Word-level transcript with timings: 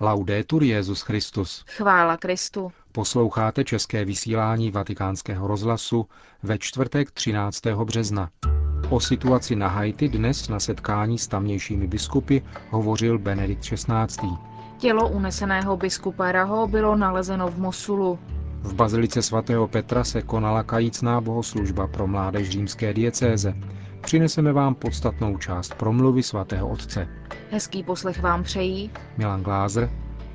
Laudetur 0.00 0.62
Jezus 0.62 1.00
Christus. 1.00 1.64
Chvála 1.68 2.16
Kristu. 2.16 2.72
Posloucháte 2.92 3.64
české 3.64 4.04
vysílání 4.04 4.70
Vatikánského 4.70 5.46
rozhlasu 5.46 6.06
ve 6.42 6.58
čtvrtek 6.58 7.10
13. 7.10 7.66
března. 7.66 8.30
O 8.90 9.00
situaci 9.00 9.56
na 9.56 9.68
Haiti 9.68 10.08
dnes 10.08 10.48
na 10.48 10.60
setkání 10.60 11.18
s 11.18 11.28
tamnějšími 11.28 11.86
biskupy 11.86 12.38
hovořil 12.70 13.18
Benedikt 13.18 13.62
XVI. 13.62 14.28
Tělo 14.78 15.08
uneseného 15.08 15.76
biskupa 15.76 16.32
Raho 16.32 16.66
bylo 16.66 16.96
nalezeno 16.96 17.48
v 17.48 17.58
Mosulu. 17.58 18.18
V 18.66 18.74
bazilice 18.74 19.22
svatého 19.22 19.68
Petra 19.68 20.04
se 20.04 20.22
konala 20.22 20.62
kajícná 20.62 21.20
bohoslužba 21.20 21.86
pro 21.86 22.06
mládež 22.06 22.50
římské 22.50 22.92
diecéze. 22.94 23.54
Přineseme 24.00 24.52
vám 24.52 24.74
podstatnou 24.74 25.38
část 25.38 25.74
promluvy 25.74 26.22
svatého 26.22 26.68
otce. 26.68 27.08
Hezký 27.50 27.82
poslech 27.82 28.22
vám 28.22 28.42
přejí 28.42 28.90
Milan 29.16 29.42
Glázer 29.42 29.90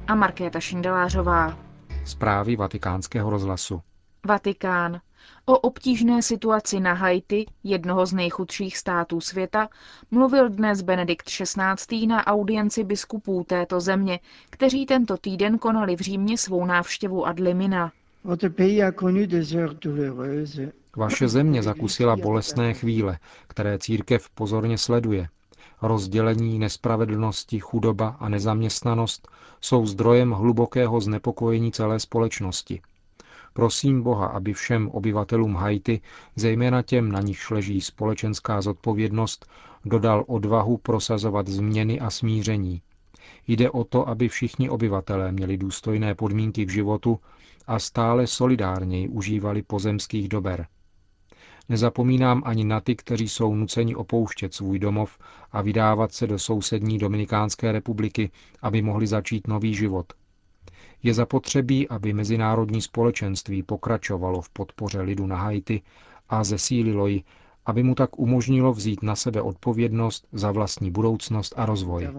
a 0.08 0.16
Markéta 0.16 0.60
Šindelářová. 0.60 1.58
Zprávy 2.06 2.56
vatikánského 2.56 3.30
rozhlasu. 3.30 3.82
Vatikán. 4.28 5.00
O 5.46 5.58
obtížné 5.60 6.22
situaci 6.22 6.80
na 6.80 6.94
Haiti, 6.94 7.46
jednoho 7.64 8.06
z 8.06 8.14
nejchudších 8.14 8.78
států 8.78 9.22
světa, 9.22 9.70
mluvil 10.12 10.50
dnes 10.50 10.82
Benedikt 10.82 11.26
XVI. 11.26 12.08
na 12.08 12.28
audienci 12.28 12.84
biskupů 12.84 13.44
této 13.48 13.80
země, 13.80 14.20
kteří 14.50 14.86
tento 14.86 15.18
týden 15.18 15.58
konali 15.58 15.96
v 15.96 16.00
Římě 16.00 16.38
svou 16.38 16.66
návštěvu 16.66 17.28
ad 17.28 17.40
limina. 17.40 17.92
Vaše 20.96 21.28
země 21.28 21.64
zakusila 21.64 22.16
bolestné 22.16 22.74
chvíle, 22.74 23.20
které 23.48 23.80
církev 23.80 24.30
pozorně 24.30 24.78
sleduje. 24.78 25.28
Rozdělení, 25.82 26.60
nespravedlnosti, 26.60 27.60
chudoba 27.60 28.08
a 28.20 28.30
nezaměstnanost 28.30 29.28
jsou 29.62 29.86
zdrojem 29.86 30.32
hlubokého 30.32 31.02
znepokojení 31.02 31.72
celé 31.72 32.00
společnosti. 32.00 32.82
Prosím 33.54 34.04
Boha, 34.04 34.26
aby 34.26 34.54
všem 34.54 34.90
obyvatelům 34.90 35.56
Haiti, 35.56 36.02
zejména 36.36 36.82
těm, 36.82 37.12
na 37.12 37.22
nichž 37.22 37.50
leží 37.50 37.82
společenská 37.82 38.62
zodpovědnost, 38.62 39.46
dodal 39.86 40.24
odvahu 40.28 40.78
prosazovat 40.78 41.48
změny 41.48 42.00
a 42.00 42.10
smíření. 42.10 42.82
Jde 43.48 43.70
o 43.72 43.84
to, 43.84 44.10
aby 44.10 44.28
všichni 44.30 44.70
obyvatelé 44.70 45.32
měli 45.32 45.58
důstojné 45.58 46.16
podmínky 46.16 46.66
v 46.66 46.70
životu 46.70 47.20
a 47.68 47.80
stále 47.80 48.28
solidárněji 48.28 49.08
užívali 49.08 49.62
pozemských 49.62 50.30
dober. 50.30 50.68
Nezapomínám 51.70 52.42
ani 52.46 52.64
na 52.64 52.80
ty, 52.80 52.96
kteří 52.96 53.30
jsou 53.30 53.56
nuceni 53.56 53.96
opouštět 53.96 54.54
svůj 54.54 54.80
domov 54.80 55.18
a 55.52 55.62
vydávat 55.62 56.14
se 56.14 56.28
do 56.28 56.40
sousední 56.40 56.98
Dominikánské 56.98 57.72
republiky, 57.72 58.32
aby 58.62 58.82
mohli 58.82 59.08
začít 59.08 59.48
nový 59.48 59.74
život. 59.76 60.14
Je 61.04 61.14
zapotřebí, 61.14 61.88
aby 61.90 62.14
mezinárodní 62.14 62.82
společenství 62.82 63.64
pokračovalo 63.64 64.42
v 64.42 64.50
podpoře 64.50 65.02
lidu 65.02 65.28
na 65.28 65.36
Haiti 65.38 65.82
a 66.30 66.44
zesílilo 66.44 67.08
ji, 67.08 67.24
aby 67.66 67.84
mu 67.84 67.96
tak 67.96 68.20
umožnilo 68.20 68.74
vzít 68.74 69.04
na 69.04 69.16
sebe 69.16 69.42
odpovědnost 69.42 70.28
za 70.32 70.52
vlastní 70.52 70.92
budoucnost 70.92 71.54
a 71.58 71.66
rozvoj. 71.66 72.10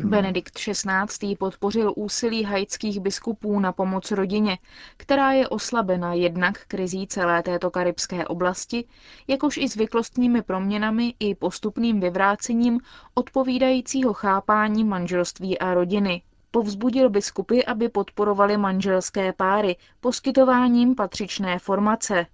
Benedikt 0.00 0.58
XVI. 0.58 1.36
podpořil 1.36 1.92
úsilí 1.96 2.44
haitských 2.44 3.00
biskupů 3.00 3.60
na 3.60 3.72
pomoc 3.72 4.10
rodině, 4.10 4.58
která 4.96 5.32
je 5.32 5.48
oslabena 5.48 6.14
jednak 6.14 6.66
krizí 6.66 7.06
celé 7.06 7.42
této 7.42 7.70
karibské 7.70 8.26
oblasti, 8.26 8.84
jakož 9.28 9.56
i 9.56 9.68
zvyklostními 9.68 10.42
proměnami 10.42 11.14
i 11.20 11.34
postupným 11.34 12.00
vyvrácením 12.00 12.80
odpovídajícího 13.14 14.12
chápání 14.12 14.84
manželství 14.84 15.58
a 15.58 15.74
rodiny. 15.74 16.22
Povzbudil 16.50 17.10
biskupy, 17.10 17.64
aby 17.64 17.88
podporovali 17.88 18.56
manželské 18.56 19.32
páry 19.32 19.76
poskytováním 20.00 20.94
patřičné 20.94 21.58
formace. 21.58 22.26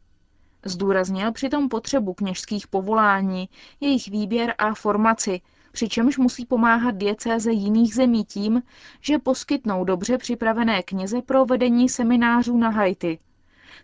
Zdůraznil 0.64 1.32
přitom 1.32 1.68
potřebu 1.68 2.14
kněžských 2.14 2.66
povolání, 2.66 3.48
jejich 3.80 4.08
výběr 4.08 4.54
a 4.58 4.74
formaci, 4.74 5.40
přičemž 5.72 6.18
musí 6.18 6.46
pomáhat 6.46 6.96
diecéze 6.96 7.52
jiných 7.52 7.94
zemí 7.94 8.24
tím, 8.24 8.62
že 9.00 9.18
poskytnou 9.18 9.84
dobře 9.84 10.18
připravené 10.18 10.82
kněze 10.82 11.22
pro 11.22 11.44
vedení 11.44 11.88
seminářů 11.88 12.58
na 12.58 12.68
Haiti. 12.70 13.18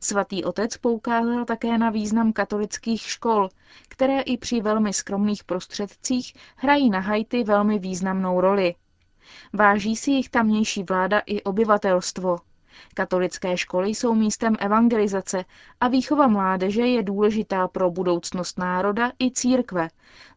Svatý 0.00 0.44
otec 0.44 0.76
poukázal 0.76 1.44
také 1.44 1.78
na 1.78 1.90
význam 1.90 2.32
katolických 2.32 3.00
škol, 3.00 3.48
které 3.88 4.20
i 4.20 4.36
při 4.36 4.60
velmi 4.60 4.92
skromných 4.92 5.44
prostředcích 5.44 6.32
hrají 6.56 6.90
na 6.90 7.00
Haiti 7.00 7.44
velmi 7.44 7.78
významnou 7.78 8.40
roli. 8.40 8.74
Váží 9.52 9.96
si 9.96 10.10
jich 10.10 10.28
tamnější 10.28 10.82
vláda 10.82 11.22
i 11.26 11.42
obyvatelstvo. 11.42 12.38
Katolické 12.94 13.56
školy 13.56 13.88
jsou 13.88 14.14
místem 14.14 14.56
evangelizace 14.58 15.44
a 15.80 15.88
výchova 15.88 16.26
mládeže 16.26 16.86
je 16.86 17.02
důležitá 17.02 17.68
pro 17.68 17.90
budoucnost 17.90 18.58
národa 18.58 19.12
i 19.22 19.30
církve, 19.30 19.88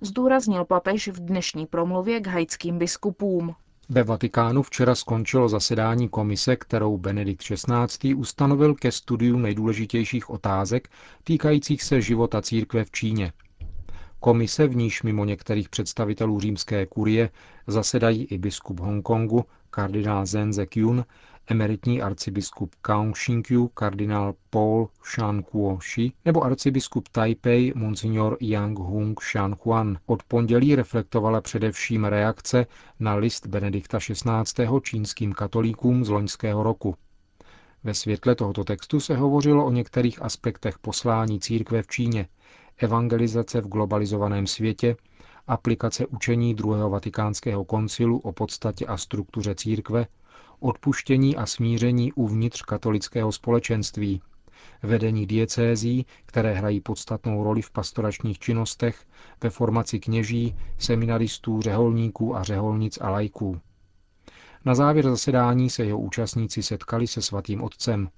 zdůraznil 0.02 0.66
papež 0.66 1.08
v 1.08 1.20
dnešní 1.20 1.66
promluvě 1.66 2.20
k 2.20 2.28
haitským 2.28 2.78
biskupům. 2.78 3.56
Ve 3.92 4.04
Vatikánu 4.04 4.64
včera 4.64 4.96
skončilo 4.96 5.50
zasedání 5.50 6.10
komise, 6.10 6.56
kterou 6.56 6.98
Benedikt 6.98 7.44
XVI. 7.44 8.14
ustanovil 8.14 8.76
ke 8.76 8.92
studiu 8.92 9.38
nejdůležitějších 9.38 10.30
otázek 10.30 10.90
týkajících 11.24 11.84
se 11.84 12.02
života 12.02 12.42
církve 12.42 12.86
v 12.86 12.92
Číně. 12.92 13.32
Komise, 14.20 14.68
v 14.68 14.76
níž 14.76 15.04
mimo 15.04 15.26
některých 15.26 15.70
představitelů 15.70 16.40
římské 16.40 16.86
kurie 16.86 17.30
zasedají 17.68 18.24
i 18.24 18.38
biskup 18.38 18.80
Hongkongu, 18.80 19.46
kardinál 19.70 20.26
Zen 20.26 20.52
Kyun, 20.70 21.06
emeritní 21.50 22.02
arcibiskup 22.02 22.76
Shinkyu, 23.16 23.68
kardinál 23.68 24.34
Paul 24.50 24.90
Shan 25.04 25.44
Kuo-shi 25.44 26.12
nebo 26.26 26.44
arcibiskup 26.44 27.10
Taipei 27.10 27.74
Monsignor 27.76 28.38
Yang 28.42 28.80
Hung 28.80 29.20
Shan 29.22 29.56
Huan. 29.64 29.98
Od 30.06 30.24
pondělí 30.24 30.76
reflektovala 30.76 31.42
především 31.42 32.06
reakce 32.06 32.66
na 33.00 33.16
list 33.16 33.48
Benedikta 33.48 34.00
XVI. 34.00 34.66
čínským 34.82 35.34
katolíkům 35.34 36.06
z 36.06 36.10
loňského 36.10 36.64
roku. 36.64 36.96
Ve 37.84 37.94
světle 37.94 38.36
tohoto 38.36 38.64
textu 38.64 39.00
se 39.00 39.16
hovořilo 39.16 39.66
o 39.66 39.72
některých 39.72 40.22
aspektech 40.22 40.80
poslání 40.80 41.40
církve 41.40 41.84
v 41.84 41.88
Číně, 41.88 42.28
evangelizace 42.78 43.62
v 43.62 43.68
globalizovaném 43.68 44.48
světě, 44.48 44.96
aplikace 45.48 46.08
učení 46.08 46.54
druhého 46.56 46.90
vatikánského 46.90 47.66
koncilu 47.66 48.20
o 48.20 48.32
podstatě 48.32 48.86
a 48.86 48.98
struktuře 48.98 49.56
církve, 49.56 50.08
odpuštění 50.60 51.36
a 51.36 51.46
smíření 51.46 52.14
uvnitř 52.14 52.62
katolického 52.62 53.32
společenství, 53.32 54.22
vedení 54.84 55.26
diecézí, 55.26 56.06
které 56.26 56.54
hrají 56.54 56.82
podstatnou 56.82 57.44
roli 57.44 57.62
v 57.62 57.72
pastoračních 57.72 58.40
činnostech, 58.40 59.06
ve 59.44 59.50
formaci 59.50 60.00
kněží, 60.00 60.56
seminaristů, 60.78 61.62
řeholníků 61.62 62.36
a 62.36 62.44
řeholnic 62.44 62.98
a 63.02 63.10
lajků. 63.10 63.60
Na 64.66 64.76
závěr 64.76 65.06
zasedání 65.06 65.70
se 65.70 65.86
jeho 65.86 66.00
účastníci 66.00 66.64
setkali 66.64 67.08
se 67.08 67.22
svatým 67.22 67.64
otcem. 67.64 68.10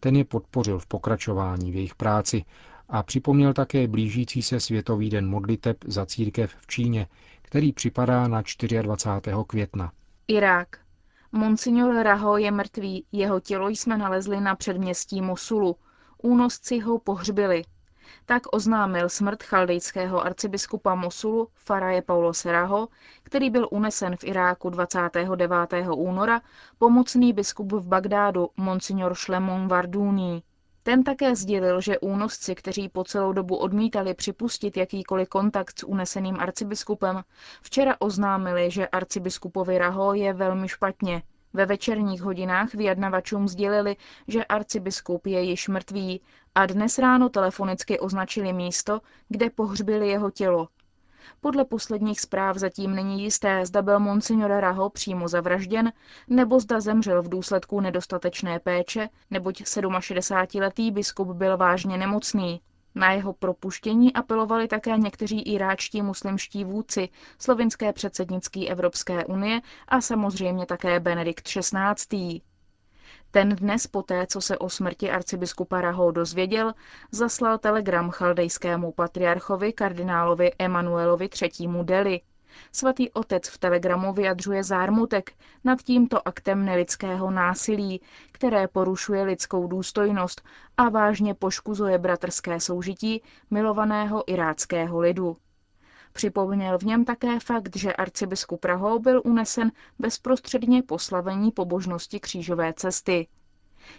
Ten 0.00 0.16
je 0.16 0.24
podpořil 0.24 0.78
v 0.78 0.86
pokračování 0.86 1.72
v 1.72 1.74
jejich 1.74 1.94
práci 1.94 2.44
a 2.88 3.02
připomněl 3.02 3.52
také 3.52 3.88
blížící 3.88 4.42
se 4.42 4.60
Světový 4.60 5.10
den 5.10 5.28
modliteb 5.28 5.76
za 5.86 6.06
církev 6.06 6.54
v 6.60 6.66
Číně, 6.66 7.06
který 7.42 7.72
připadá 7.72 8.28
na 8.28 8.42
24. 8.82 9.34
května. 9.46 9.92
Irák. 10.28 10.87
Monsignor 11.32 11.94
Raho 11.94 12.36
je 12.36 12.50
mrtvý, 12.50 13.06
jeho 13.12 13.40
tělo 13.40 13.68
jsme 13.68 13.98
nalezli 13.98 14.40
na 14.40 14.54
předměstí 14.56 15.22
Mosulu. 15.22 15.76
Únosci 16.22 16.78
ho 16.78 16.98
pohřbili. 16.98 17.64
Tak 18.26 18.42
oznámil 18.52 19.08
smrt 19.08 19.42
chaldejského 19.42 20.24
arcibiskupa 20.24 20.94
Mosulu 20.94 21.48
Faraje 21.54 22.02
Paulo 22.02 22.34
Seraho, 22.34 22.88
který 23.22 23.50
byl 23.50 23.68
unesen 23.70 24.16
v 24.16 24.24
Iráku 24.24 24.70
29. 24.70 25.50
února, 25.94 26.40
pomocný 26.78 27.32
biskup 27.32 27.72
v 27.72 27.82
Bagdádu 27.82 28.50
Monsignor 28.56 29.14
Šlemon 29.14 29.68
Varduni. 29.68 30.42
Ten 30.88 31.04
také 31.04 31.36
sdělil, 31.36 31.80
že 31.80 31.98
únosci, 31.98 32.54
kteří 32.54 32.88
po 32.88 33.04
celou 33.04 33.32
dobu 33.32 33.56
odmítali 33.56 34.14
připustit 34.14 34.76
jakýkoliv 34.76 35.28
kontakt 35.28 35.78
s 35.78 35.86
uneseným 35.86 36.36
arcibiskupem, 36.40 37.22
včera 37.62 37.96
oznámili, 37.98 38.70
že 38.70 38.88
arcibiskupovi 38.88 39.78
Raho 39.78 40.14
je 40.14 40.32
velmi 40.32 40.68
špatně. 40.68 41.22
Ve 41.52 41.66
večerních 41.66 42.22
hodinách 42.22 42.74
vyjednavačům 42.74 43.48
sdělili, 43.48 43.96
že 44.28 44.44
arcibiskup 44.44 45.26
je 45.26 45.42
již 45.42 45.68
mrtvý 45.68 46.20
a 46.54 46.66
dnes 46.66 46.98
ráno 46.98 47.28
telefonicky 47.28 47.98
označili 48.00 48.52
místo, 48.52 49.00
kde 49.28 49.50
pohřbili 49.50 50.08
jeho 50.08 50.30
tělo. 50.30 50.68
Podle 51.40 51.64
posledních 51.64 52.20
zpráv 52.20 52.56
zatím 52.56 52.94
není 52.94 53.22
jisté, 53.22 53.66
zda 53.66 53.82
byl 53.82 54.00
monsignor 54.00 54.50
Raho 54.50 54.90
přímo 54.90 55.28
zavražděn, 55.28 55.92
nebo 56.28 56.60
zda 56.60 56.80
zemřel 56.80 57.22
v 57.22 57.28
důsledku 57.28 57.80
nedostatečné 57.80 58.58
péče, 58.60 59.08
neboť 59.30 59.62
67-letý 59.62 60.90
biskup 60.90 61.28
byl 61.28 61.56
vážně 61.56 61.98
nemocný. 61.98 62.60
Na 62.94 63.12
jeho 63.12 63.32
propuštění 63.32 64.12
apelovali 64.12 64.68
také 64.68 64.98
někteří 64.98 65.42
iráčtí 65.42 66.02
muslimští 66.02 66.64
vůdci, 66.64 67.08
slovinské 67.38 67.92
předsednictví 67.92 68.70
Evropské 68.70 69.24
unie 69.24 69.60
a 69.88 70.00
samozřejmě 70.00 70.66
také 70.66 71.00
Benedikt 71.00 71.44
XVI. 71.48 72.40
Ten 73.30 73.48
dnes 73.48 73.86
poté, 73.86 74.26
co 74.26 74.40
se 74.40 74.58
o 74.58 74.68
smrti 74.68 75.10
arcibiskupa 75.10 75.80
Raho 75.80 76.10
dozvěděl, 76.10 76.74
zaslal 77.12 77.58
telegram 77.58 78.10
chaldejskému 78.10 78.92
patriarchovi 78.92 79.72
kardinálovi 79.72 80.50
Emanuelovi 80.58 81.28
III. 81.42 81.68
Deli. 81.82 82.20
Svatý 82.72 83.10
otec 83.10 83.48
v 83.48 83.58
telegramu 83.58 84.12
vyjadřuje 84.12 84.64
zármutek 84.64 85.32
nad 85.64 85.82
tímto 85.82 86.28
aktem 86.28 86.64
nelidského 86.64 87.30
násilí, 87.30 88.00
které 88.32 88.68
porušuje 88.68 89.22
lidskou 89.22 89.66
důstojnost 89.66 90.42
a 90.76 90.88
vážně 90.88 91.34
poškuzuje 91.34 91.98
bratrské 91.98 92.60
soužití 92.60 93.22
milovaného 93.50 94.32
iráckého 94.32 95.00
lidu. 95.00 95.36
Připomněl 96.18 96.78
v 96.78 96.82
něm 96.82 97.04
také 97.04 97.40
fakt, 97.40 97.76
že 97.76 97.92
arcibiskup 97.92 98.60
Praho 98.60 98.98
byl 98.98 99.22
unesen 99.24 99.72
bezprostředně 99.98 100.82
po 100.82 100.98
slavení 100.98 101.50
pobožnosti 101.50 102.20
křížové 102.20 102.72
cesty. 102.72 103.28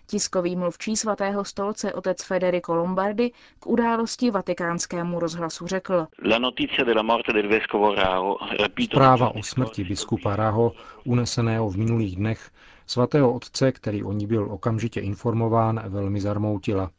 Tiskový 0.06 0.56
mluvčí 0.56 0.96
svatého 0.96 1.46
stolce 1.46 1.94
otec 1.94 2.24
Federico 2.24 2.76
Lombardi 2.76 3.32
k 3.60 3.68
události 3.68 4.32
vatikánskému 4.32 5.20
rozhlasu 5.20 5.68
řekl. 5.68 6.08
Zpráva 8.82 9.36
o 9.36 9.44
smrti 9.44 9.84
biskupa 9.84 10.36
Raho, 10.36 10.72
uneseného 11.06 11.70
v 11.70 11.78
minulých 11.78 12.16
dnech, 12.16 12.52
svatého 12.88 13.34
otce, 13.34 13.72
který 13.72 14.04
o 14.04 14.12
ní 14.12 14.28
byl 14.28 14.52
okamžitě 14.52 15.00
informován, 15.00 15.84
velmi 15.88 16.22
zarmoutila. 16.22 16.92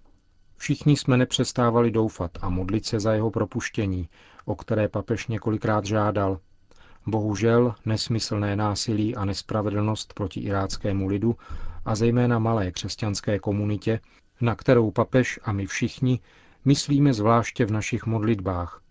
Všichni 0.61 0.97
jsme 0.97 1.17
nepřestávali 1.17 1.91
doufat 1.91 2.31
a 2.41 2.49
modlit 2.49 2.87
se 2.87 3.01
za 3.01 3.13
jeho 3.13 3.31
propuštění, 3.31 4.09
o 4.45 4.55
které 4.55 4.89
papež 4.89 5.27
několikrát 5.27 5.85
žádal. 5.85 6.39
Bohužel 7.07 7.75
nesmyslné 7.87 8.57
násilí 8.57 9.17
a 9.17 9.25
nespravedlnost 9.25 10.15
proti 10.15 10.41
iráckému 10.41 11.07
lidu 11.07 11.37
a 11.85 11.95
zejména 11.95 12.39
malé 12.39 12.71
křesťanské 12.71 13.39
komunitě, 13.39 14.01
na 14.41 14.55
kterou 14.55 14.91
papež 14.91 15.41
a 15.43 15.53
my 15.53 15.67
všichni 15.67 16.21
myslíme 16.65 17.13
zvláště 17.15 17.67
v 17.67 17.71
našich 17.71 18.07
modlitbách. 18.07 18.83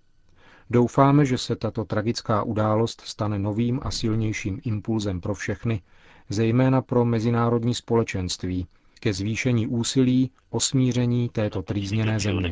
Doufáme, 0.69 1.25
že 1.25 1.37
se 1.37 1.55
tato 1.55 1.85
tragická 1.85 2.43
událost 2.43 3.01
stane 3.01 3.39
novým 3.39 3.79
a 3.83 3.91
silnějším 3.91 4.61
impulzem 4.63 5.21
pro 5.21 5.33
všechny, 5.33 5.81
zejména 6.29 6.81
pro 6.81 7.05
mezinárodní 7.05 7.73
společenství, 7.73 8.67
ke 8.99 9.13
zvýšení 9.13 9.67
úsilí 9.67 10.31
o 10.49 10.59
smíření 10.59 11.29
této 11.29 11.61
trýzněné 11.61 12.19
země. 12.19 12.51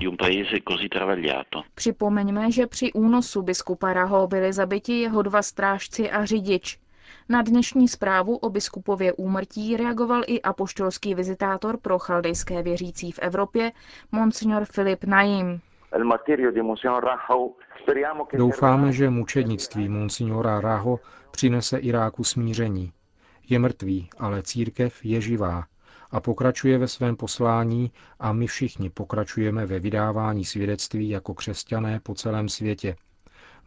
Připomeňme, 1.76 2.52
že 2.52 2.68
při 2.68 2.94
únosu 2.94 3.42
biskupa 3.42 3.94
Raho 3.94 4.28
byli 4.28 4.54
zabiti 4.54 5.00
jeho 5.00 5.22
dva 5.22 5.42
strážci 5.42 6.12
a 6.12 6.26
řidič. 6.26 6.80
Na 7.30 7.42
dnešní 7.42 7.88
zprávu 7.88 8.38
o 8.38 8.50
biskupově 8.50 9.14
úmrtí 9.14 9.78
reagoval 9.78 10.24
i 10.28 10.42
apoštolský 10.42 11.16
vizitátor 11.16 11.78
pro 11.78 12.00
chaldejské 12.00 12.64
věřící 12.64 13.12
v 13.12 13.20
Evropě, 13.20 13.72
monsignor 14.12 14.66
Filip 14.66 15.04
Najim. 15.04 15.62
Doufáme, 18.34 18.92
že 18.92 19.10
mučednictví 19.10 19.90
monsignora 19.90 20.62
Raho 20.62 21.00
přinese 21.32 21.78
Iráku 21.78 22.24
smíření. 22.24 22.92
Je 23.50 23.60
mrtvý, 23.60 24.10
ale 24.18 24.44
církev 24.44 25.06
je 25.06 25.22
živá 25.22 25.64
a 26.12 26.20
pokračuje 26.20 26.78
ve 26.78 26.88
svém 26.88 27.16
poslání 27.16 27.92
a 28.20 28.34
my 28.34 28.48
všichni 28.48 28.90
pokračujeme 28.90 29.66
ve 29.66 29.80
vydávání 29.80 30.46
svědectví 30.46 31.10
jako 31.10 31.34
křesťané 31.34 32.00
po 32.00 32.14
celém 32.16 32.50
světě. 32.50 32.96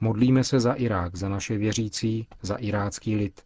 Modlíme 0.00 0.44
se 0.44 0.60
za 0.60 0.72
Irák, 0.72 1.16
za 1.16 1.28
naše 1.28 1.58
věřící, 1.58 2.26
za 2.42 2.56
irácký 2.56 3.16
lid. 3.16 3.40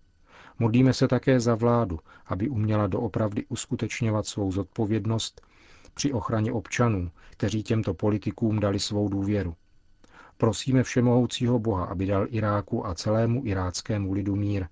Modlíme 0.58 0.92
se 0.92 1.08
také 1.08 1.40
za 1.40 1.54
vládu, 1.54 1.98
aby 2.26 2.48
uměla 2.48 2.86
doopravdy 2.86 3.44
uskutečňovat 3.48 4.26
svou 4.26 4.52
zodpovědnost 4.52 5.40
při 5.94 6.12
ochraně 6.12 6.52
občanů, 6.52 7.10
kteří 7.30 7.62
těmto 7.62 7.94
politikům 7.94 8.60
dali 8.60 8.78
svou 8.78 9.08
důvěru. 9.08 9.54
Prosíme 10.36 10.82
všemohoucího 10.82 11.58
Boha, 11.58 11.84
aby 11.84 12.06
dal 12.06 12.26
Iráku 12.30 12.86
a 12.86 12.94
celému 12.94 13.42
iráckému 13.44 14.12
lidu 14.12 14.36
mír. 14.36 14.66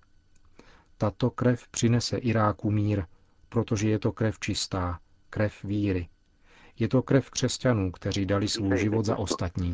Tato 0.98 1.30
krev 1.30 1.68
přinese 1.68 2.16
Iráku 2.18 2.70
mír, 2.70 3.04
protože 3.52 3.88
je 3.88 3.98
to 3.98 4.12
krev 4.12 4.38
čistá, 4.38 4.98
krev 5.30 5.64
víry. 5.64 6.08
Je 6.78 6.88
to 6.88 7.02
krev 7.02 7.30
křesťanů, 7.30 7.92
kteří 7.92 8.26
dali 8.26 8.48
svůj 8.48 8.78
život 8.78 9.04
za 9.04 9.16
ostatní. 9.18 9.72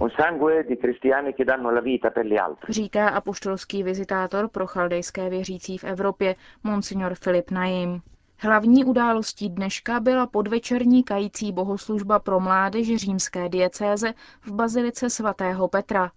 Říká 2.68 3.08
apoštolský 3.08 3.82
vizitátor 3.82 4.48
pro 4.48 4.66
chaldejské 4.66 5.30
věřící 5.30 5.78
v 5.78 5.84
Evropě, 5.84 6.34
monsignor 6.64 7.14
Filip 7.14 7.50
Najim. 7.50 8.02
Hlavní 8.40 8.84
událostí 8.84 9.48
dneška 9.48 10.00
byla 10.00 10.26
podvečerní 10.26 11.04
kající 11.04 11.52
bohoslužba 11.52 12.18
pro 12.18 12.40
mládež 12.40 12.96
římské 12.96 13.48
diecéze 13.48 14.14
v 14.40 14.52
bazilice 14.52 15.10
svatého 15.10 15.68
Petra. 15.68 16.10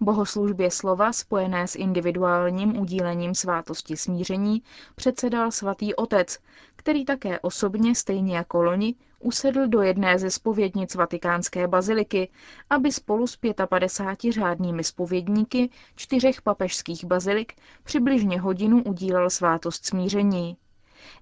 Bohoslužbě 0.00 0.70
slova 0.70 1.12
spojené 1.12 1.68
s 1.68 1.74
individuálním 1.74 2.78
udílením 2.78 3.34
svátosti 3.34 3.96
smíření 3.96 4.62
předsedal 4.94 5.50
svatý 5.50 5.94
otec, 5.94 6.38
který 6.76 7.04
také 7.04 7.40
osobně, 7.40 7.94
stejně 7.94 8.36
jako 8.36 8.62
loni, 8.62 8.94
usedl 9.20 9.66
do 9.66 9.82
jedné 9.82 10.18
ze 10.18 10.30
spovědnic 10.30 10.94
vatikánské 10.94 11.68
baziliky, 11.68 12.30
aby 12.70 12.92
spolu 12.92 13.26
s 13.26 13.38
55 13.68 14.32
řádnými 14.32 14.84
spovědníky 14.84 15.70
čtyřech 15.96 16.42
papežských 16.42 17.04
bazilik 17.04 17.52
přibližně 17.84 18.40
hodinu 18.40 18.82
udílel 18.82 19.30
svátost 19.30 19.86
smíření. 19.86 20.56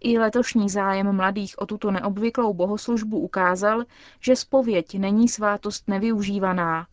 I 0.01 0.19
letošní 0.19 0.69
zájem 0.71 1.17
mladých 1.17 1.59
o 1.59 1.67
tuto 1.67 1.91
neobvyklou 1.91 2.55
bohoslužbu 2.55 3.19
ukázal, 3.19 3.85
že 4.21 4.37
spověď 4.37 4.99
není 4.99 5.29
svátost 5.29 5.89
nevyužívaná. 5.89 6.87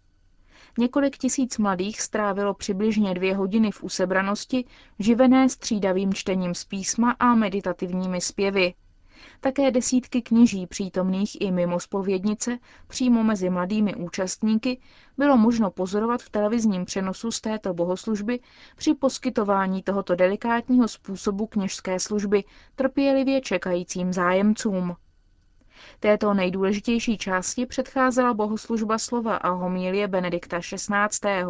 Několik 0.78 1.18
tisíc 1.18 1.58
mladých 1.58 2.02
strávilo 2.02 2.54
přibližně 2.54 3.14
dvě 3.14 3.36
hodiny 3.36 3.72
v 3.72 3.84
usebranosti, 3.84 4.66
živené 5.00 5.50
střídavým 5.50 6.14
čtením 6.14 6.56
z 6.56 6.66
písma 6.66 7.12
a 7.20 7.36
meditativními 7.36 8.22
zpěvy. 8.22 8.74
Také 9.40 9.72
desítky 9.72 10.22
kněží 10.22 10.68
přítomných 10.68 11.42
i 11.42 11.52
mimo 11.52 11.80
spovědnice, 11.80 12.58
přímo 12.88 13.24
mezi 13.24 13.50
mladými 13.50 13.96
účastníky, 13.96 14.82
bylo 15.18 15.38
možno 15.38 15.72
pozorovat 15.72 16.22
v 16.22 16.30
televizním 16.30 16.86
přenosu 16.86 17.32
z 17.32 17.42
této 17.42 17.74
bohoslužby 17.74 18.40
při 18.76 18.94
poskytování 18.94 19.84
tohoto 19.84 20.16
delikátního 20.16 20.88
způsobu 20.88 21.48
kněžské 21.48 22.00
služby 22.00 22.44
trpělivě 22.76 23.42
čekajícím 23.42 24.14
zájemcům. 24.14 24.96
Této 26.00 26.34
nejdůležitější 26.34 27.18
části 27.18 27.66
předcházela 27.66 28.34
bohoslužba 28.34 28.98
slova 28.98 29.36
a 29.36 29.50
homílie 29.50 30.08
Benedikta 30.08 30.60
XVI., 30.60 31.44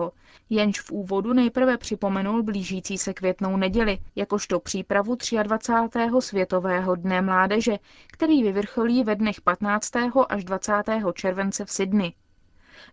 jenž 0.50 0.82
v 0.82 0.92
úvodu 0.92 1.34
nejprve 1.34 1.78
připomenul 1.78 2.44
blížící 2.44 2.98
se 2.98 3.14
květnou 3.14 3.58
neděli, 3.58 3.98
jakožto 4.16 4.60
přípravu 4.60 5.18
23. 5.44 6.00
Světového 6.20 6.96
dne 6.96 7.22
mládeže, 7.22 7.78
který 8.08 8.44
vyvrcholí 8.44 9.04
ve 9.04 9.16
dnech 9.16 9.42
15. 9.42 9.92
až 10.30 10.44
20. 10.44 10.74
července 11.14 11.66
v 11.66 11.72
Sydney. 11.72 12.14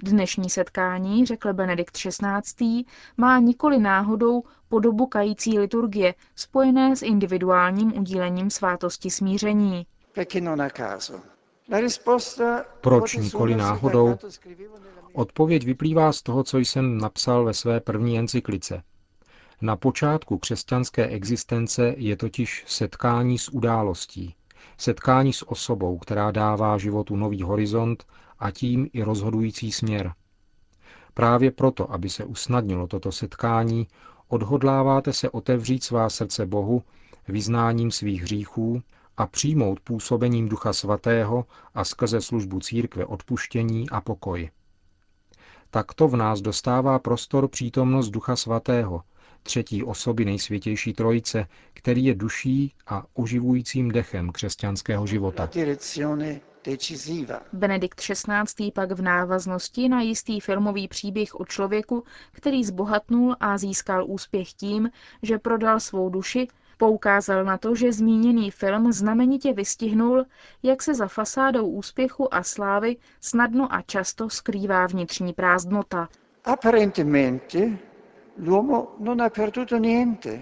Dnešní 0.03 0.51
setkání, 0.51 1.27
řekl 1.27 1.53
Benedikt 1.53 1.97
XVI., 1.97 2.85
má 3.17 3.39
nikoli 3.39 3.79
náhodou 3.79 4.43
podobu 4.69 5.07
kající 5.07 5.59
liturgie, 5.59 6.15
spojené 6.35 6.97
s 6.97 7.03
individuálním 7.03 7.99
udílením 7.99 8.51
svátosti 8.51 9.11
smíření. 9.11 9.87
Proč 12.81 13.17
nikoli 13.17 13.55
náhodou? 13.55 14.17
Odpověď 15.13 15.65
vyplývá 15.65 16.13
z 16.13 16.23
toho, 16.23 16.45
co 16.45 16.59
jsem 16.59 16.99
napsal 16.99 17.45
ve 17.45 17.55
své 17.55 17.81
první 17.81 18.19
encyklice. 18.19 18.83
Na 19.61 19.77
počátku 19.77 20.39
křesťanské 20.39 21.07
existence 21.07 21.95
je 21.97 22.17
totiž 22.17 22.65
setkání 22.67 23.39
s 23.39 23.49
událostí, 23.49 24.35
setkání 24.79 25.33
s 25.33 25.51
osobou, 25.51 25.99
která 25.99 26.31
dává 26.31 26.79
životu 26.79 27.17
nový 27.17 27.43
horizont 27.43 28.07
a 28.39 28.51
tím 28.51 28.89
i 28.93 29.03
rozhodující 29.03 29.73
směr. 29.73 30.13
Právě 31.15 31.51
proto, 31.51 31.93
aby 31.93 32.09
se 32.09 32.25
usnadnilo 32.25 32.87
toto 32.87 33.13
setkání, 33.13 33.87
odhodláváte 34.29 35.13
se 35.13 35.31
otevřít 35.31 35.85
svá 35.85 36.11
srdce 36.11 36.47
Bohu 36.47 36.83
vyznáním 37.29 37.91
svých 37.91 38.23
hříchů 38.23 38.83
a 39.17 39.27
přijmout 39.27 39.81
působením 39.81 40.49
Ducha 40.49 40.73
Svatého 40.73 41.45
a 41.75 41.85
skrze 41.85 42.21
službu 42.21 42.61
církve 42.61 43.07
odpuštění 43.07 43.91
a 43.91 44.01
pokoj. 44.01 44.51
Takto 45.71 46.09
v 46.09 46.17
nás 46.17 46.41
dostává 46.41 46.99
prostor 46.99 47.49
přítomnost 47.49 48.09
Ducha 48.09 48.37
Svatého, 48.37 49.03
třetí 49.43 49.85
osoby 49.85 50.25
nejsvětější 50.25 50.93
trojice, 50.93 51.47
který 51.75 52.05
je 52.05 52.15
duší 52.15 52.75
a 52.87 53.05
oživujícím 53.15 53.91
dechem 53.91 54.33
křesťanského 54.33 55.07
života. 55.07 55.49
Benedikt 57.53 58.01
XVI. 58.01 58.73
pak 58.75 58.93
v 58.93 59.03
návaznosti 59.03 59.89
na 59.89 60.03
jistý 60.03 60.41
filmový 60.41 60.89
příběh 60.89 61.41
o 61.41 61.45
člověku, 61.45 62.05
který 62.33 62.65
zbohatnul 62.65 63.37
a 63.41 63.59
získal 63.59 64.05
úspěch 64.07 64.53
tím, 64.53 64.91
že 65.23 65.39
prodal 65.39 65.81
svou 65.81 66.11
duši, 66.11 66.49
Poukázal 66.79 67.45
na 67.45 67.59
to, 67.59 67.75
že 67.75 67.93
zmíněný 67.93 68.51
film 68.51 68.93
znamenitě 68.93 69.53
vystihnul, 69.53 70.25
jak 70.63 70.83
se 70.83 70.95
za 70.95 71.09
fasádou 71.09 71.69
úspěchu 71.69 72.35
a 72.35 72.43
slávy 72.43 72.97
snadno 73.21 73.75
a 73.75 73.83
často 73.83 74.31
skrývá 74.31 74.87
vnitřní 74.87 75.33
prázdnota. 75.33 76.09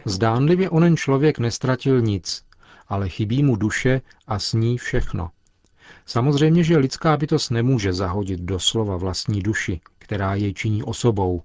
Zdánlivě 0.04 0.70
onen 0.70 0.96
člověk 0.96 1.38
nestratil 1.38 2.00
nic, 2.00 2.44
ale 2.88 3.08
chybí 3.08 3.42
mu 3.42 3.56
duše 3.56 4.00
a 4.26 4.38
sní 4.38 4.78
všechno. 4.78 5.30
Samozřejmě, 6.06 6.64
že 6.64 6.76
lidská 6.76 7.16
bytost 7.16 7.50
nemůže 7.50 7.92
zahodit 7.92 8.40
do 8.40 8.58
slova 8.58 8.96
vlastní 8.96 9.42
duši, 9.42 9.80
která 9.98 10.34
jej 10.34 10.54
činí 10.54 10.82
osobou. 10.82 11.42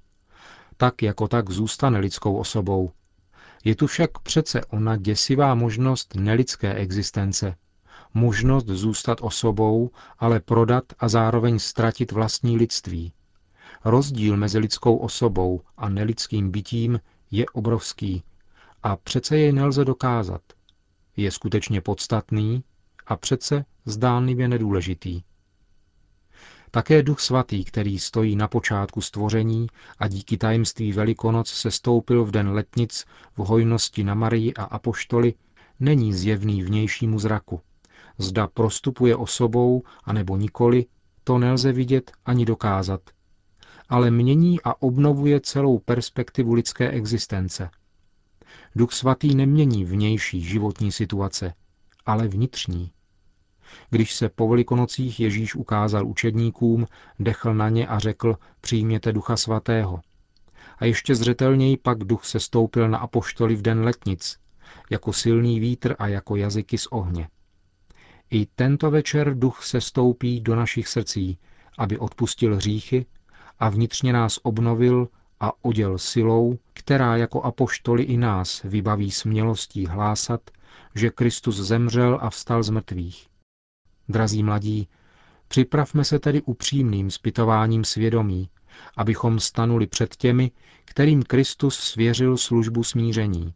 Tak 0.77 1.01
jako 1.01 1.27
tak 1.27 1.49
zůstane 1.49 1.99
lidskou 1.99 2.35
osobou, 2.35 2.91
je 3.63 3.75
tu 3.75 3.87
však 3.87 4.19
přece 4.19 4.65
ona 4.65 4.95
děsivá 4.97 5.55
možnost 5.55 6.15
nelidské 6.15 6.73
existence, 6.73 7.55
možnost 8.13 8.65
zůstat 8.67 9.17
osobou, 9.21 9.91
ale 10.19 10.39
prodat 10.39 10.83
a 10.99 11.07
zároveň 11.07 11.59
ztratit 11.59 12.11
vlastní 12.11 12.57
lidství. 12.57 13.13
Rozdíl 13.85 14.37
mezi 14.37 14.59
lidskou 14.59 14.97
osobou 14.97 15.61
a 15.77 15.89
nelidským 15.89 16.51
bytím 16.51 16.99
je 17.31 17.45
obrovský 17.53 18.23
a 18.83 18.95
přece 18.95 19.37
jej 19.37 19.51
nelze 19.51 19.85
dokázat. 19.85 20.41
Je 21.17 21.31
skutečně 21.31 21.81
podstatný 21.81 22.63
a 23.07 23.15
přece 23.15 23.65
zdánlivě 23.85 24.47
nedůležitý. 24.47 25.21
Také 26.71 27.03
Duch 27.03 27.19
Svatý, 27.19 27.63
který 27.63 27.99
stojí 27.99 28.35
na 28.35 28.47
počátku 28.47 29.01
stvoření 29.01 29.67
a 29.99 30.07
díky 30.07 30.37
tajemství 30.37 30.91
Velikonoc 30.93 31.49
se 31.49 31.71
stoupil 31.71 32.25
v 32.25 32.31
den 32.31 32.49
letnic 32.49 33.05
v 33.37 33.37
hojnosti 33.37 34.03
na 34.03 34.13
Marii 34.13 34.53
a 34.53 34.63
Apoštoli, 34.63 35.33
není 35.79 36.13
zjevný 36.13 36.63
vnějšímu 36.63 37.19
zraku. 37.19 37.61
Zda 38.17 38.47
prostupuje 38.47 39.15
osobou, 39.15 39.83
anebo 40.03 40.37
nikoli, 40.37 40.85
to 41.23 41.37
nelze 41.37 41.71
vidět 41.71 42.11
ani 42.25 42.45
dokázat. 42.45 43.01
Ale 43.89 44.11
mění 44.11 44.61
a 44.61 44.81
obnovuje 44.81 45.39
celou 45.41 45.79
perspektivu 45.79 46.53
lidské 46.53 46.89
existence. 46.89 47.69
Duch 48.75 48.93
Svatý 48.93 49.35
nemění 49.35 49.85
vnější 49.85 50.41
životní 50.41 50.91
situace, 50.91 51.53
ale 52.05 52.27
vnitřní. 52.27 52.91
Když 53.89 54.15
se 54.15 54.29
po 54.29 54.47
velikonocích 54.47 55.19
Ježíš 55.19 55.55
ukázal 55.55 56.07
učedníkům, 56.07 56.85
dechl 57.19 57.53
na 57.53 57.69
ně 57.69 57.87
a 57.87 57.99
řekl, 57.99 58.37
přijměte 58.61 59.13
ducha 59.13 59.37
svatého. 59.37 59.99
A 60.77 60.85
ještě 60.85 61.15
zřetelněji 61.15 61.77
pak 61.77 61.97
duch 61.97 62.25
se 62.25 62.39
stoupil 62.39 62.89
na 62.89 62.97
apoštoli 62.97 63.55
v 63.55 63.61
den 63.61 63.83
letnic, 63.83 64.37
jako 64.89 65.13
silný 65.13 65.59
vítr 65.59 65.95
a 65.99 66.07
jako 66.07 66.35
jazyky 66.35 66.77
z 66.77 66.87
ohně. 66.87 67.27
I 68.31 68.45
tento 68.55 68.91
večer 68.91 69.39
duch 69.39 69.63
se 69.63 69.81
stoupí 69.81 70.41
do 70.41 70.55
našich 70.55 70.87
srdcí, 70.87 71.37
aby 71.77 71.97
odpustil 71.97 72.55
hříchy 72.55 73.05
a 73.59 73.69
vnitřně 73.69 74.13
nás 74.13 74.39
obnovil 74.43 75.07
a 75.39 75.51
oděl 75.65 75.97
silou, 75.97 76.59
která 76.73 77.17
jako 77.17 77.41
apoštoli 77.41 78.03
i 78.03 78.17
nás 78.17 78.63
vybaví 78.63 79.11
smělostí 79.11 79.85
hlásat, 79.85 80.41
že 80.95 81.09
Kristus 81.09 81.55
zemřel 81.55 82.19
a 82.21 82.29
vstal 82.29 82.63
z 82.63 82.69
mrtvých. 82.69 83.27
Drazí 84.09 84.43
mladí, 84.43 84.87
připravme 85.47 86.03
se 86.03 86.19
tedy 86.19 86.41
upřímným 86.41 87.11
zpytováním 87.11 87.83
svědomí, 87.83 88.49
abychom 88.97 89.39
stanuli 89.39 89.87
před 89.87 90.15
těmi, 90.15 90.51
kterým 90.85 91.23
Kristus 91.23 91.75
svěřil 91.79 92.37
službu 92.37 92.83
smíření. 92.83 93.53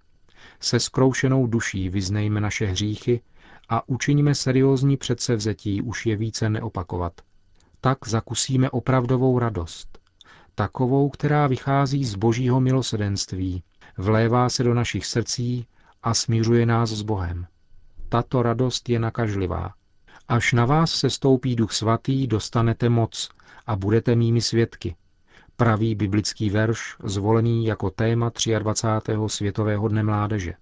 Se 0.60 0.80
skroušenou 0.80 1.48
duší 1.48 1.90
vyznejme 1.90 2.42
naše 2.42 2.66
hříchy 2.66 3.22
a 3.70 3.90
učiníme 3.90 4.36
seriózní 4.36 4.98
předsevzetí 4.98 5.82
už 5.82 6.06
je 6.06 6.16
více 6.16 6.50
neopakovat. 6.50 7.14
Tak 7.82 7.98
zakusíme 8.08 8.70
opravdovou 8.70 9.40
radost. 9.40 10.00
Takovou, 10.56 11.10
která 11.10 11.48
vychází 11.48 12.06
z 12.06 12.16
božího 12.16 12.60
milosedenství, 12.60 13.64
vlévá 13.98 14.50
se 14.50 14.64
do 14.64 14.74
našich 14.74 15.06
srdcí 15.06 15.68
a 16.04 16.14
smířuje 16.14 16.66
nás 16.66 16.90
s 16.90 17.02
Bohem. 17.02 17.48
Tato 18.10 18.44
radost 18.44 18.90
je 18.90 19.00
nakažlivá 19.00 19.74
Až 20.28 20.54
na 20.54 20.66
vás 20.66 20.92
se 20.92 21.10
stoupí 21.10 21.56
duch 21.56 21.72
svatý, 21.72 22.28
dostanete 22.28 22.90
moc 22.90 23.30
a 23.68 23.76
budete 23.76 24.16
mými 24.16 24.42
svědky. 24.42 24.96
Pravý 25.56 25.96
biblický 25.96 26.50
verš, 26.50 26.96
zvolený 27.04 27.66
jako 27.66 27.90
téma 27.90 28.32
23. 28.60 29.18
světového 29.28 29.88
dne 29.88 30.04
mládeže. 30.04 30.54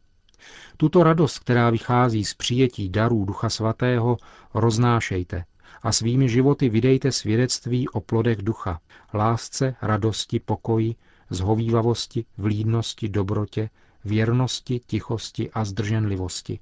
Tuto 0.78 1.04
radost, 1.04 1.40
která 1.40 1.70
vychází 1.70 2.26
z 2.26 2.34
přijetí 2.34 2.90
darů 2.90 3.26
Ducha 3.26 3.50
Svatého, 3.50 4.18
roznášejte 4.54 5.46
a 5.82 5.92
svými 5.92 6.30
životy 6.30 6.70
vydejte 6.70 7.12
svědectví 7.12 7.90
o 7.90 8.02
plodech 8.02 8.38
ducha, 8.38 8.80
lásce, 9.14 9.76
radosti, 9.82 10.40
pokoji, 10.40 10.96
zhovývavosti, 11.30 12.26
vlídnosti, 12.38 13.10
dobrotě, 13.10 13.70
věrnosti, 14.06 14.80
tichosti 14.88 15.52
a 15.52 15.66
zdrženlivosti. 15.66 16.60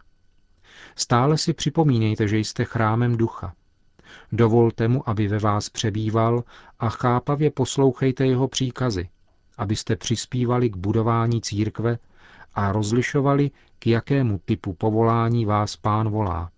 Stále 1.00 1.38
si 1.38 1.54
připomínejte, 1.54 2.28
že 2.28 2.38
jste 2.38 2.66
chrámem 2.66 3.18
ducha. 3.18 3.54
Dovolte 4.32 4.88
mu, 4.88 5.10
aby 5.10 5.28
ve 5.28 5.40
vás 5.40 5.70
přebýval 5.70 6.44
a 6.80 6.90
chápavě 6.90 7.52
poslouchejte 7.52 8.26
jeho 8.26 8.48
příkazy, 8.48 9.10
abyste 9.58 9.96
přispívali 9.96 10.70
k 10.70 10.78
budování 10.78 11.42
církve 11.42 12.00
a 12.54 12.72
rozlišovali, 12.72 13.52
k 13.80 13.88
jakému 13.88 14.42
typu 14.46 14.74
povolání 14.74 15.46
vás 15.46 15.76
pán 15.76 16.10
volá. 16.10 16.52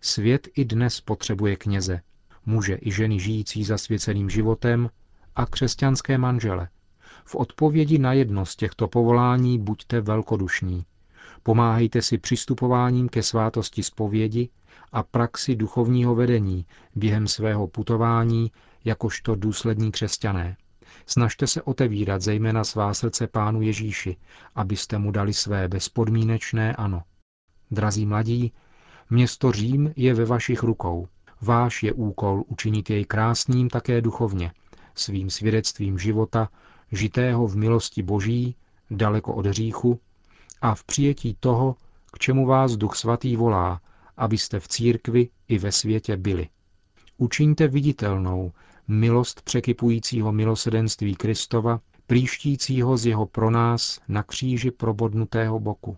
Svět 0.00 0.48
i 0.56 0.64
dnes 0.64 1.00
potřebuje 1.00 1.56
kněze, 1.56 2.00
muže 2.46 2.78
i 2.80 2.92
ženy 2.92 3.20
žijící 3.20 3.64
zasvěceným 3.64 4.30
životem 4.30 4.90
a 5.36 5.46
křesťanské 5.46 6.18
manžele. 6.18 6.68
V 7.24 7.34
odpovědi 7.34 7.98
na 7.98 8.12
jedno 8.12 8.46
z 8.46 8.56
těchto 8.56 8.88
povolání 8.88 9.58
buďte 9.58 10.00
velkodušní. 10.00 10.84
Pomáhejte 11.42 12.02
si 12.02 12.18
přistupováním 12.18 13.08
ke 13.08 13.22
svátosti 13.22 13.82
zpovědi 13.82 14.48
a 14.92 15.02
praxi 15.02 15.56
duchovního 15.56 16.14
vedení 16.14 16.66
během 16.94 17.28
svého 17.28 17.66
putování 17.66 18.52
jakožto 18.84 19.34
důslední 19.34 19.92
křesťané. 19.92 20.56
Snažte 21.06 21.46
se 21.46 21.62
otevírat 21.62 22.22
zejména 22.22 22.64
svá 22.64 22.94
srdce 22.94 23.26
Pánu 23.26 23.62
Ježíši, 23.62 24.16
abyste 24.54 24.98
mu 24.98 25.10
dali 25.10 25.34
své 25.34 25.68
bezpodmínečné 25.68 26.76
ano. 26.76 27.02
Drazí 27.70 28.06
mladí, 28.06 28.52
město 29.10 29.52
Řím 29.52 29.92
je 29.96 30.14
ve 30.14 30.24
vašich 30.24 30.62
rukou. 30.62 31.08
Váš 31.40 31.82
je 31.82 31.92
úkol 31.92 32.44
učinit 32.46 32.90
jej 32.90 33.04
krásným 33.04 33.68
také 33.68 34.00
duchovně, 34.00 34.52
svým 34.94 35.30
svědectvím 35.30 35.98
života, 35.98 36.48
žitého 36.92 37.46
v 37.46 37.56
milosti 37.56 38.02
Boží, 38.02 38.56
daleko 38.90 39.34
od 39.34 39.46
hříchu 39.46 40.00
a 40.62 40.74
v 40.74 40.84
přijetí 40.84 41.36
toho, 41.40 41.76
k 42.12 42.18
čemu 42.18 42.46
vás 42.46 42.76
Duch 42.76 42.96
Svatý 42.96 43.36
volá, 43.36 43.80
abyste 44.16 44.60
v 44.60 44.68
církvi 44.68 45.28
i 45.48 45.58
ve 45.58 45.72
světě 45.72 46.16
byli. 46.16 46.48
Učiňte 47.18 47.68
viditelnou 47.68 48.52
milost 48.88 49.42
překypujícího 49.42 50.32
milosedenství 50.32 51.14
Kristova, 51.14 51.80
příštícího 52.06 52.96
z 52.96 53.06
jeho 53.06 53.26
pro 53.26 53.50
nás 53.50 54.00
na 54.08 54.22
kříži 54.22 54.70
probodnutého 54.70 55.60
boku. 55.60 55.96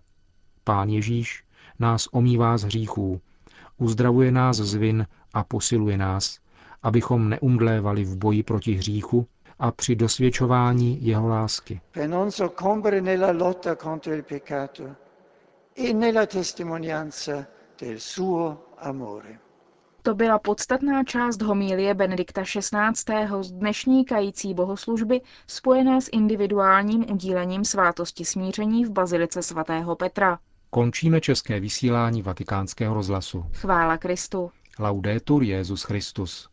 Pán 0.63 0.89
Ježíš 0.89 1.43
nás 1.79 2.07
omývá 2.11 2.57
z 2.57 2.63
hříchů, 2.63 3.21
uzdravuje 3.77 4.31
nás 4.31 4.57
z 4.57 4.73
vin 4.73 5.07
a 5.33 5.43
posiluje 5.43 5.97
nás, 5.97 6.39
abychom 6.83 7.29
neumdlévali 7.29 8.03
v 8.03 8.17
boji 8.17 8.43
proti 8.43 8.73
hříchu, 8.73 9.27
a 9.59 9.71
při 9.71 9.95
dosvědčování 9.95 11.05
jeho 11.05 11.27
lásky. 11.27 11.81
Per 11.91 12.09
non 12.09 12.31
soccombere 12.31 13.01
nella 13.01 13.31
lotta 13.31 13.75
contro 13.75 14.13
il 14.13 14.23
peccato 14.23 14.83
e 15.75 15.93
nella 15.93 16.25
testimonianza 16.25 17.47
del 17.81 17.99
suo 17.99 18.57
amore. 18.77 19.39
To 20.03 20.15
byla 20.15 20.39
podstatná 20.39 21.03
část 21.03 21.41
homílie 21.41 21.93
Benedikta 21.93 22.43
XVI. 22.43 23.41
z 23.41 23.51
dnešní 23.51 24.05
kající 24.05 24.53
bohoslužby 24.53 25.21
spojené 25.47 26.01
s 26.01 26.09
individuálním 26.11 27.11
udílením 27.11 27.65
svátosti 27.65 28.25
smíření 28.25 28.85
v 28.85 28.89
Bazilice 28.89 29.43
svatého 29.43 29.95
Petra. 29.95 30.39
Končíme 30.69 31.21
české 31.21 31.59
vysílání 31.59 32.21
vatikánského 32.21 32.93
rozhlasu. 32.93 33.45
Chvála 33.53 33.97
Kristu. 33.97 34.51
Laudetur 34.79 35.43
Jezus 35.43 35.83
Christus. 35.83 36.49